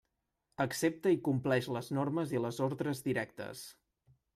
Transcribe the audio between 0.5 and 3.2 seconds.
Accepta i compleix les normes i les ordres